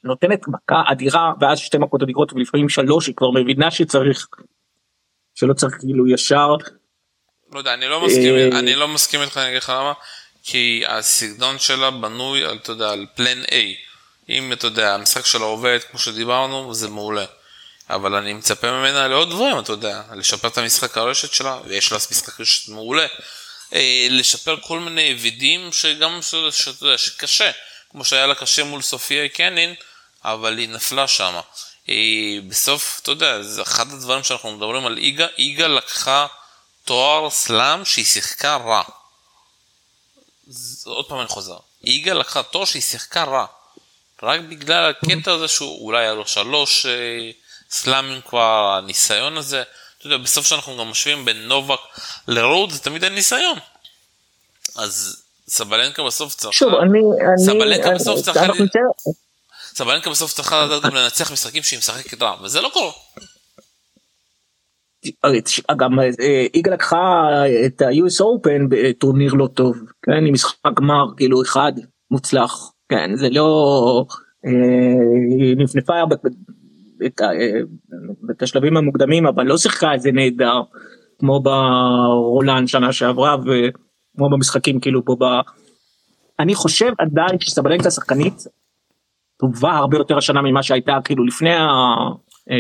[0.04, 4.26] נותנת מכה אדירה ואז שתי מכות אדירות ולפעמים שלוש היא כבר מבינה שצריך
[5.34, 6.56] שלא צריך כאילו ישר.
[7.52, 9.92] לא יודע אני לא מסכים אה, אני לא מסכים איתך אני אגיד לך למה
[10.42, 13.54] כי הסגנון שלה בנוי על אתה יודע על פלן A
[14.28, 17.24] אם אתה יודע המשחק שלה עובד כמו שדיברנו זה מעולה.
[17.90, 21.98] אבל אני מצפה ממנה לעוד דברים אתה יודע לשפר את המשחק הרשת שלה ויש לה
[21.98, 23.06] משחק רשת מעולה.
[23.74, 27.50] אה, לשפר כל מיני וידים שגם שאתה יודע שקשה,
[27.90, 29.74] כמו שהיה לה קשה מול סופיה קנין,
[30.24, 31.40] אבל היא נפלה שם.
[31.88, 31.94] אה,
[32.48, 36.26] בסוף, אתה יודע, זה אחד הדברים שאנחנו מדברים על איגה, איגה לקחה
[36.84, 38.82] תואר סלאם שהיא שיחקה רע.
[40.84, 43.46] עוד פעם אני חוזר, יגאל לקחה תור שהיא שיחקה רע.
[44.22, 47.30] רק בגלל הקטע הזה שהוא אולי היה לו שלוש אה,
[47.70, 49.62] סלאמים כבר, הניסיון הזה.
[50.00, 51.78] אתה יודע, בסוף שאנחנו גם משווים בין נובק
[52.28, 53.58] לרוד, זה תמיד הניסיון.
[54.76, 56.52] אז סבלנקה בסוף צריכה...
[56.52, 56.98] שוב, אני...
[57.36, 58.40] סבלנקה בסוף צריכה...
[59.74, 62.92] סבלנקה בסוף צריכה לדעת גם לנצח משחקים שהיא משחקת רע, וזה לא קורה.
[65.76, 65.98] גם
[66.54, 67.28] איגה לקחה
[67.66, 71.72] את ה-US Open בטורניר לא טוב, כן, עם משחק גמר כאילו אחד
[72.10, 74.04] מוצלח, כן, זה לא,
[74.44, 75.94] היא נפנפה
[77.06, 80.60] את השלבים המוקדמים אבל לא שיחקה איזה נהדר
[81.18, 85.24] כמו ברולן שנה שעברה וכמו במשחקים כאילו פה ב...
[86.38, 88.34] אני חושב עדיין שסבלנקה שחקנית
[89.38, 91.50] טובה הרבה יותר השנה ממה שהייתה כאילו לפני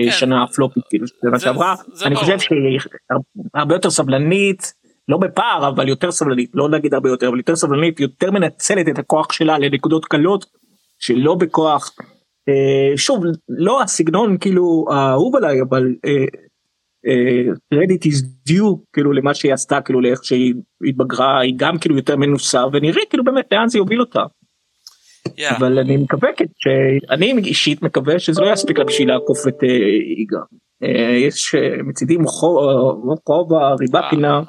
[0.08, 0.42] השנה כן.
[0.42, 1.74] הפלופית כאילו שנה שעברה.
[2.04, 2.80] אני חושב שהיא
[3.54, 4.72] הרבה יותר סבלנית
[5.08, 8.98] לא בפער אבל יותר סבלנית לא נגיד הרבה יותר אבל יותר סבלנית יותר מנצלת את
[8.98, 10.46] הכוח שלה לנקודות קלות
[10.98, 11.90] שלא בכוח.
[12.00, 12.19] אה,
[12.96, 15.94] שוב לא הסגנון כאילו האהוב עליי אבל
[17.70, 20.54] קרדיט איז דיו כאילו למה שהיא עשתה כאילו לאיך שהיא
[20.88, 24.20] התבגרה היא גם כאילו יותר מנוסה ונראה כאילו באמת לאן זה יוביל אותה.
[25.28, 25.56] Yeah.
[25.56, 29.62] אבל אני מקווה שאני אישית מקווה שזה לא יספיק לה בשביל לעקוף את
[30.16, 30.40] איגה.
[30.82, 32.16] אה, יש אה, מצידי
[33.12, 34.40] רחוב הריבה פינה.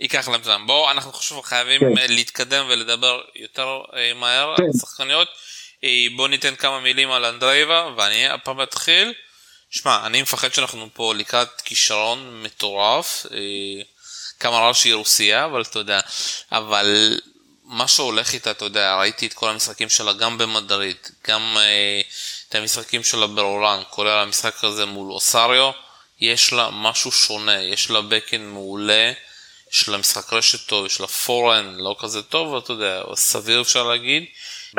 [0.00, 2.14] ייקח להם זמן בואו אנחנו חושבים חייבים כן.
[2.14, 3.66] להתקדם ולדבר יותר
[4.20, 4.72] מהר על כן.
[5.76, 6.12] שחקניות.
[6.12, 9.12] אה, בוא ניתן כמה מילים על אנדרייבה ואני הפעם אתחיל.
[9.70, 13.26] שמע, אני מפחד שאנחנו פה לקראת כישרון מטורף.
[13.32, 13.82] אה,
[14.40, 16.00] כמה רע שהיא רוסיה, אבל אתה יודע.
[16.52, 17.20] אבל
[17.64, 20.96] מה שהולך איתה, אתה יודע, ראיתי את כל המשחקים שלה גם במדריד,
[21.28, 22.00] גם אה,
[22.48, 25.70] את המשחקים שלה ברולן, כולל המשחק הזה מול אוסריו.
[26.20, 29.12] יש לה משהו שונה, יש לה בקן מעולה,
[29.72, 33.82] יש לה משחק רשת טוב, יש לה פורן לא כזה טוב, אתה יודע, סביר אפשר
[33.82, 34.24] להגיד.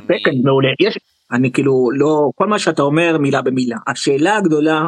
[0.06, 0.98] בקן מעולה יש
[1.32, 4.82] אני כאילו לא כל מה שאתה אומר מילה במילה השאלה הגדולה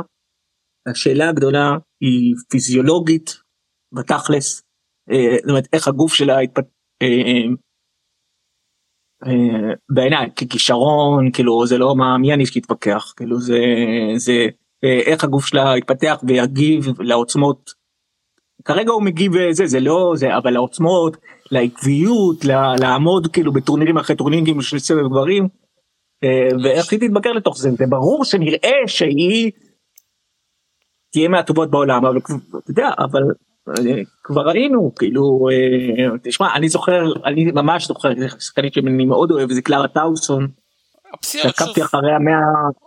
[0.88, 3.38] השאלה הגדולה היא פיזיולוגית
[3.92, 4.64] בתכלס
[5.12, 6.68] אה, זאת אומרת איך הגוף שלה התפתח.
[7.02, 7.08] אה,
[9.26, 13.60] אה, בעיניי ככישרון כאילו זה לא מה מי אני שיתווכח כאילו זה
[14.16, 14.34] זה
[15.06, 17.72] איך הגוף שלה יתפתח ויגיב לעוצמות.
[18.66, 21.18] כרגע הוא מגיב זה זה לא זה אבל לעוצמות
[21.52, 22.46] לעקביות
[22.80, 25.48] לעמוד כאילו בטורנירים אחרי טורנירים של סבב גברים
[26.24, 29.52] אה, ואיך היא תתבגר לתוך זה זה ברור שנראה שהיא
[31.12, 33.22] תהיה מהטובות בעולם אבל אתה יודע אבל
[33.70, 38.10] אה, כבר ראינו כאילו אה, תשמע אני זוכר אני ממש זוכר
[38.40, 40.48] שחקנית שאני מאוד אוהב זה קלרה טאוסון.
[41.44, 42.18] עקבתי אחריה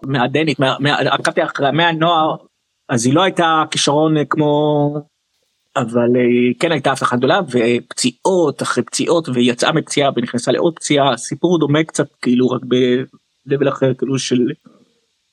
[0.06, 2.36] מהדנית עקבתי אחריה מהנוער
[2.88, 4.88] אז היא לא הייתה כישרון כמו
[5.76, 11.58] אבל אה, כן הייתה הבטחה גדולה ופציעות אחרי פציעות ויצאה מפציעה ונכנסה לעוד פציעה סיפור
[11.58, 12.60] דומה קצת כאילו רק
[13.46, 14.40] בלבל אחר כאילו של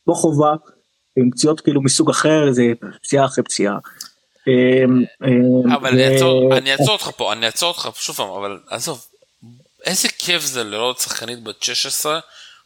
[0.08, 0.54] לא חובה
[1.18, 2.64] עם פציעות כאילו מסוג אחר זה
[3.02, 3.78] פציעה אחרי פציעה.
[4.48, 9.06] אמ, אמ, אבל אני אעצור אותך פה אני אעצור אותך שוב פעם אבל עזוב
[9.86, 12.20] איזה כיף זה לראות שחקנית בת 16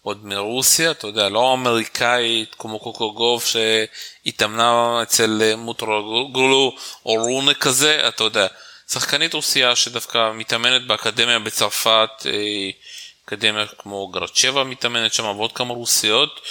[0.04, 8.08] עוד מרוסיה, אתה יודע, לא אמריקאית כמו קוקו גוף שהתאמנה אצל מוטרוגולו או רונה כזה,
[8.08, 8.48] אתה יודע,
[8.92, 12.70] שחקנית רוסיה שדווקא מתאמנת באקדמיה בצרפת, אה,
[13.26, 16.42] אקדמיה כמו גרצ'בה מתאמנת שם ועוד כמה רוסיות.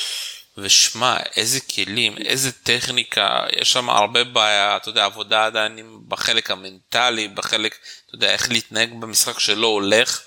[0.59, 7.29] ושמע, איזה כלים, איזה טכניקה, יש שם הרבה בעיה, אתה יודע, עבודה עדיין בחלק המנטלי,
[7.29, 10.21] בחלק, אתה יודע, איך להתנהג במשחק שלא הולך.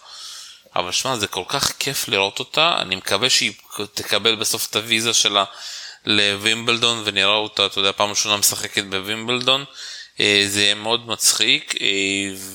[0.76, 3.54] אבל שמע, זה כל כך כיף לראות אותה, אני מקווה שהיא
[3.94, 5.44] תקבל בסוף את הוויזה שלה
[6.06, 9.66] לווימבלדון ונראה אותה, אתה יודע, פעם ראשונה משחקת בווימבלדון.
[10.20, 11.88] אה, זה יהיה מאוד מצחיק, אה,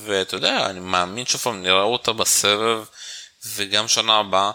[0.05, 2.83] ואתה יודע, אני מאמין שוב פעם נראה אותה בסבב,
[3.55, 4.51] וגם שנה הבאה.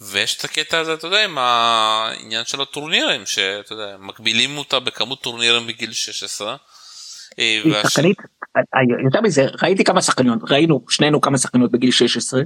[0.00, 5.22] ויש את הקטע הזה, אתה יודע, עם העניין של הטורנירים, שאתה יודע, מגבילים אותה בכמות
[5.22, 6.56] טורנירים בגיל 16.
[7.38, 8.16] אה, שחקנית,
[9.04, 12.40] יותר מזה, ראיתי כמה שחקניות, ראינו שנינו כמה שחקניות בגיל 16,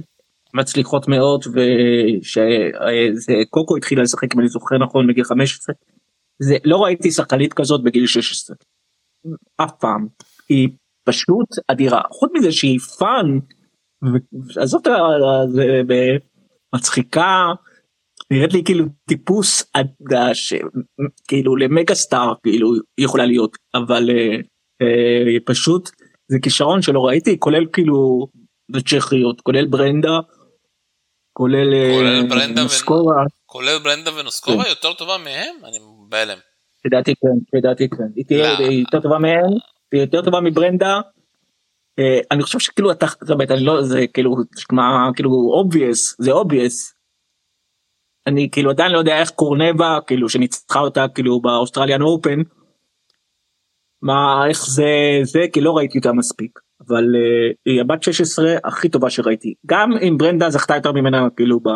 [0.55, 5.75] מצליחות מאוד ושזה קוקו התחילה לשחק אם אני זוכר נכון בגיל 15
[6.39, 8.55] זה לא ראיתי שחקנית כזאת בגיל 16
[9.57, 10.07] אף פעם.
[10.49, 10.69] היא
[11.03, 12.01] פשוט אדירה.
[12.11, 13.39] חוץ מזה שהיא fun
[14.61, 15.61] עזוב את זה
[16.75, 17.45] מצחיקה
[18.31, 23.57] נראית לי כאילו טיפוס עדה שכאילו ל mega star כאילו יכולה להיות.
[23.75, 24.35] אבל אה,
[24.81, 25.89] אה, פשוט
[26.31, 28.27] זה כישרון שלא ראיתי כולל כאילו
[28.85, 30.19] צ'כיות כולל ברנדה
[31.37, 33.23] כולל אה, נוסקובה.
[33.45, 34.69] כולל ברנדה ונוסקובה כן.
[34.69, 35.55] יותר טובה מהם?
[35.63, 35.77] אני
[36.09, 36.37] בהלם.
[36.85, 38.03] לדעתי כן, לדעתי כן.
[38.15, 39.51] היא תהיה יותר טובה מהם,
[39.91, 40.99] היא יותר טובה מברנדה.
[41.99, 44.35] אה, אני חושב שכאילו אתה, זאת אומרת, אני לא, זה כאילו,
[44.71, 45.31] מה, כאילו,
[45.63, 46.93] obvious, זה obvious.
[48.27, 52.39] אני כאילו עדיין לא יודע איך קורנבה, כאילו, שניצחה אותה כאילו באוסטרליאן אופן,
[54.01, 56.59] מה, איך זה, זה, כי לא ראיתי אותה מספיק.
[56.81, 59.53] אבל uh, היא הבת 16 הכי טובה שראיתי.
[59.65, 61.69] גם אם ברנדה זכתה יותר ממנה, כאילו, ב...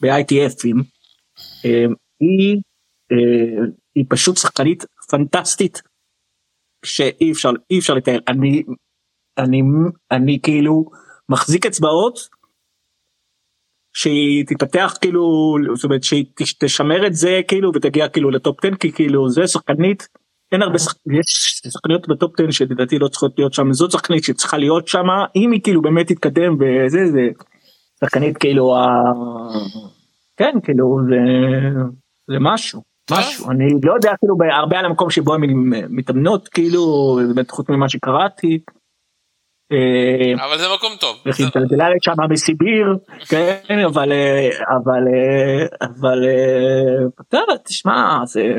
[0.00, 0.78] ב-ITFים,
[1.38, 2.56] uh, היא,
[3.12, 5.82] uh, היא פשוט שחקנית פנטסטית.
[6.84, 8.62] שאי אפשר אי אפשר לתאר אני
[9.38, 9.62] אני
[10.10, 10.84] אני כאילו
[11.28, 12.18] מחזיק אצבעות
[13.92, 16.24] שהיא תתפתח כאילו זאת אומרת שהיא
[16.60, 20.08] תשמר את זה כאילו ותגיע כאילו לטופ 10 כי כאילו זה שחקנית
[20.52, 24.58] אין הרבה שחקניות יש שחקניות בטופ 10 שלדעתי לא צריכות להיות שם זאת שחקנית שצריכה
[24.58, 27.28] להיות שם אם היא כאילו באמת תתקדם וזה זה
[28.00, 28.86] שחקנית כאילו ה...
[30.36, 31.16] כן כאילו זה,
[32.30, 32.82] זה משהו.
[33.10, 35.42] משהו אני לא יודע אפילו הרבה על המקום שבו הם
[35.96, 38.58] מתאמנות כאילו באמת חוץ ממה שקראתי.
[39.72, 41.16] אה, אבל זה מקום טוב.
[41.26, 42.96] וכי התגלגלה לשם מסיביר
[43.28, 45.66] כן אבל אה, אבל אה,
[47.32, 48.54] אבל תשמע זה.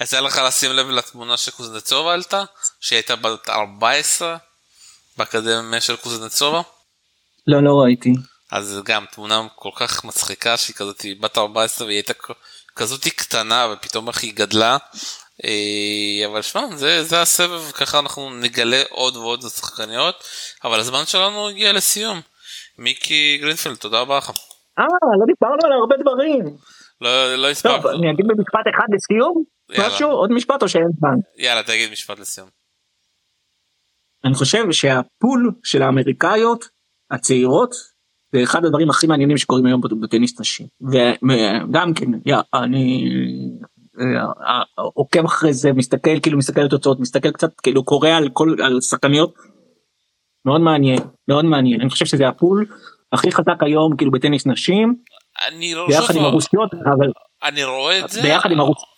[0.00, 2.44] יצא לך לשים לב לתמונה שקוזנצובה עלתה
[2.80, 4.36] שהיא הייתה בת 14
[5.16, 6.62] באקדמיה של קוזנצובה?
[7.46, 8.12] לא לא ראיתי.
[8.52, 12.12] אז גם תמונה כל כך מצחיקה שהיא כזאת בת 14 והיא הייתה
[12.76, 14.76] כזאת קטנה ופתאום איך היא גדלה.
[15.44, 20.24] אה, אבל שמע זה, זה הסבב ככה אנחנו נגלה עוד ועוד שחקניות
[20.64, 22.20] אבל הזמן שלנו הגיע לסיום.
[22.78, 24.30] מיקי גרינפלד תודה רבה לך.
[24.78, 24.84] אה
[25.20, 26.56] לא דיברנו על הרבה דברים.
[27.00, 27.82] לא, לא הספקנו.
[27.82, 29.44] טוב אני אגיד במשפט אחד לסיום
[29.78, 31.14] משהו עוד משפט או שאין זמן.
[31.38, 32.48] יאללה תגיד משפט לסיום.
[34.24, 36.68] אני חושב שהפול של האמריקאיות
[37.10, 37.74] הצעירות
[38.32, 43.08] זה אחד הדברים הכי מעניינים שקורים היום בטניס נשים וגם כן יא, אני
[44.00, 48.56] אה, עוקב אחרי זה מסתכל כאילו מסתכל על תוצאות מסתכל קצת כאילו קורא על כל
[48.64, 49.34] על שחקניות.
[50.44, 52.66] מאוד מעניין מאוד מעניין אני חושב שזה הפול
[53.12, 54.96] הכי חזק היום כאילו בטניס נשים.
[55.48, 58.89] אני לא ביחד עם הרוסיות אבל אני רואה את זה ביחד עם הרוסיות.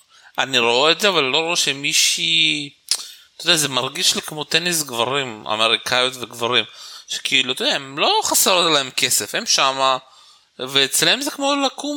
[0.43, 2.71] אני רואה את זה אבל לא רואה שמישהי.
[3.37, 6.65] אתה יודע זה מרגיש לי כמו טניס גברים אמריקאיות וגברים.
[7.09, 9.99] שכאילו, אתה יודע, הם לא חסר להם כסף, הם שמה,
[10.59, 11.97] ואצלם זה כמו לקום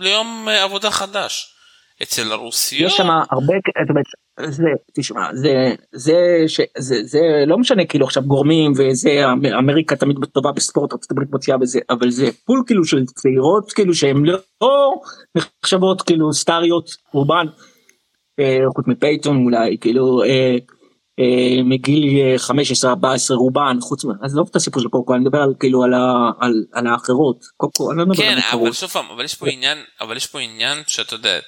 [0.00, 1.54] ליום אה, עבודה חדש.
[2.02, 2.90] אצל הרוסיות...
[2.90, 4.04] יש שם הרבה, זאת אומרת,
[4.52, 9.24] זה, תשמע, זה, זה, ש, זה, זה לא משנה כאילו עכשיו גורמים וזה,
[9.58, 13.94] אמריקה תמיד טובה בספורט, ארצות הברית מוציאה בזה, אבל זה פול כאילו של צעירות כאילו
[13.94, 14.22] שהן
[14.60, 14.94] לא
[15.34, 17.46] נחשבות כאילו סטאריות רובן,
[18.76, 20.56] חוץ מפייתון אולי, כאילו, אה,
[21.20, 25.54] אה, מגיל 15 14 רובן חוץ מזה עזוב את הסיפור של קוקו אני מדבר על
[25.60, 25.94] כאילו על,
[26.40, 28.62] על, על האחרות קוקו אני לא מדבר כן, על האחרות.
[28.62, 31.38] אבל שוב פעם אבל יש פה עניין אבל יש פה עניין שאתה יודע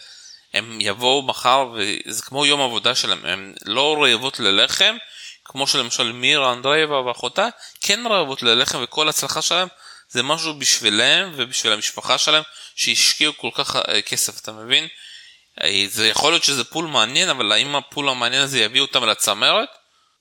[0.55, 4.97] הם יבואו מחר וזה כמו יום עבודה שלהם הם לא רעבות ללחם
[5.45, 7.49] כמו שלמשל מירה אנדרייבה ואחותה
[7.81, 9.69] כן רעבות ללחם וכל הצלחה שלהם
[10.09, 12.43] זה משהו בשבילם ובשביל המשפחה שלהם
[12.75, 14.85] שהשקיעו כל כך אה, כסף אתה מבין.
[15.63, 19.05] אה, זה יכול להיות שזה pool מעניין אבל האם ה pool המעניין הזה יביא אותם
[19.05, 19.69] לצמרת?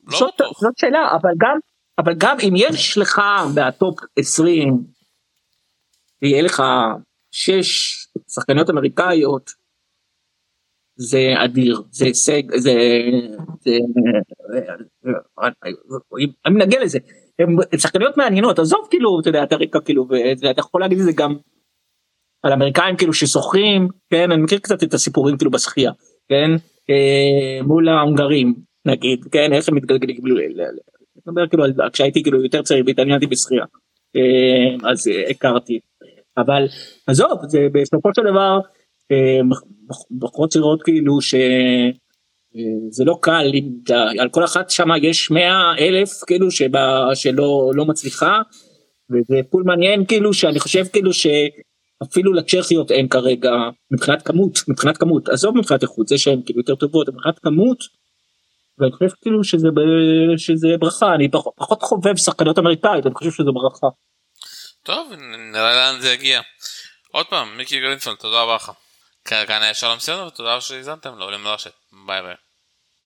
[0.07, 0.59] לא זאת, בטוח.
[0.61, 1.57] זאת שאלה אבל גם
[1.97, 3.21] אבל גם אם יש לך
[3.55, 4.83] ב top 20
[6.21, 6.63] יהיה לך
[7.31, 9.51] 6 שחקניות אמריקאיות
[10.95, 12.73] זה אדיר זה הישג זה
[13.61, 13.71] זה
[16.45, 16.99] אני נגיע לזה
[17.39, 20.07] הם שחקניות מעניינות עזוב כאילו אתה יודע את הרקע כאילו
[20.41, 21.37] ואתה יכול להגיד את זה גם
[22.43, 25.91] על אמריקאים כאילו ששוחים כן אני מכיר קצת את הסיפורים כאילו בשחייה
[26.29, 26.51] כן
[26.89, 30.35] אה, מול ההונגרים נגיד כן איך הם מתגלגלים כאילו
[31.27, 33.65] לדבר כאילו על כשהייתי כאילו יותר צעיר והתעניינתי בשחייה
[34.15, 35.79] אה, אז אה, הכרתי.
[36.37, 36.67] אבל
[37.07, 38.59] עזוב זה בסופו של דבר
[39.11, 39.39] אה,
[40.19, 41.33] בחורות צעירות כאילו ש...
[42.55, 43.51] אה, זה לא קל
[44.19, 48.41] על כל אחת שם יש 100 אלף כאילו שבא, שלא לא מצליחה
[49.11, 51.27] וזה פול מעניין כאילו שאני חושב כאילו ש...
[52.03, 53.51] אפילו לצ'כיות אין כרגע
[53.91, 57.77] מבחינת כמות מבחינת כמות עזוב מבחינת איכות זה שהן כאילו יותר טובות מבחינת כמות.
[58.77, 59.67] ואני חושב כאילו שזה
[60.37, 63.87] שזה ברכה אני פחות, פחות חובב שחקניות אמריקאית אני חושב שזה ברכה.
[64.83, 65.13] טוב
[65.51, 66.41] נראה לאן זה יגיע.
[67.11, 68.71] עוד פעם מיקי גרינפלד תודה רבה לך.
[69.25, 71.71] כאן היה שלום סדר ותודה שהאזנתם לעולים לרשת
[72.05, 72.48] ביי ביי.